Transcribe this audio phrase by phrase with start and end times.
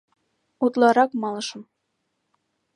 [0.63, 1.61] —Утларак малышым...